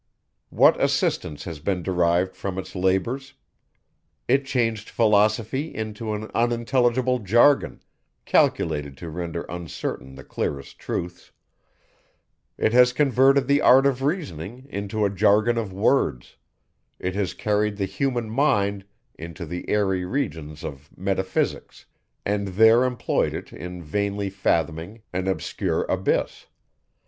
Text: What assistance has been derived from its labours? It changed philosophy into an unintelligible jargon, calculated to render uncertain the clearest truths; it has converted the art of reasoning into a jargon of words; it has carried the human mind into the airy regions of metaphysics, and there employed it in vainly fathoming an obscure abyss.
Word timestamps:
What 0.49 0.81
assistance 0.83 1.43
has 1.43 1.59
been 1.59 1.83
derived 1.83 2.35
from 2.35 2.57
its 2.57 2.73
labours? 2.75 3.35
It 4.27 4.45
changed 4.45 4.89
philosophy 4.89 5.67
into 5.75 6.15
an 6.15 6.31
unintelligible 6.33 7.19
jargon, 7.19 7.83
calculated 8.25 8.97
to 8.97 9.11
render 9.11 9.43
uncertain 9.43 10.15
the 10.15 10.23
clearest 10.23 10.79
truths; 10.79 11.29
it 12.57 12.73
has 12.73 12.93
converted 12.93 13.45
the 13.47 13.61
art 13.61 13.85
of 13.85 14.01
reasoning 14.01 14.65
into 14.71 15.05
a 15.05 15.09
jargon 15.11 15.59
of 15.59 15.71
words; 15.71 16.35
it 16.97 17.13
has 17.13 17.35
carried 17.35 17.77
the 17.77 17.85
human 17.85 18.27
mind 18.27 18.85
into 19.19 19.45
the 19.45 19.69
airy 19.69 20.03
regions 20.03 20.63
of 20.63 20.89
metaphysics, 20.97 21.85
and 22.25 22.47
there 22.47 22.85
employed 22.85 23.35
it 23.35 23.53
in 23.53 23.83
vainly 23.83 24.31
fathoming 24.31 25.03
an 25.13 25.27
obscure 25.27 25.83
abyss. 25.83 26.47